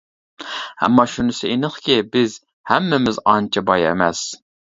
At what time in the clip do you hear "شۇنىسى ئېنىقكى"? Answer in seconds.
1.15-1.99